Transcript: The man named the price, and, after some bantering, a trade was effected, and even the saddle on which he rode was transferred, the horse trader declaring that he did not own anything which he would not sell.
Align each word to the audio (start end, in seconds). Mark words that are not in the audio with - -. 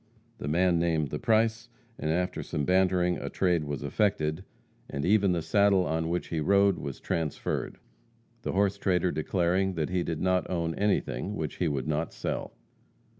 The 0.39 0.47
man 0.47 0.79
named 0.79 1.11
the 1.11 1.19
price, 1.19 1.69
and, 1.99 2.09
after 2.09 2.41
some 2.41 2.65
bantering, 2.65 3.19
a 3.19 3.29
trade 3.29 3.65
was 3.65 3.83
effected, 3.83 4.43
and 4.89 5.05
even 5.05 5.31
the 5.31 5.43
saddle 5.43 5.85
on 5.85 6.09
which 6.09 6.29
he 6.29 6.39
rode 6.39 6.79
was 6.79 6.99
transferred, 6.99 7.77
the 8.41 8.53
horse 8.53 8.79
trader 8.79 9.11
declaring 9.11 9.73
that 9.75 9.89
he 9.91 10.01
did 10.01 10.19
not 10.19 10.49
own 10.49 10.73
anything 10.73 11.35
which 11.35 11.57
he 11.57 11.67
would 11.67 11.87
not 11.87 12.13
sell. 12.13 12.55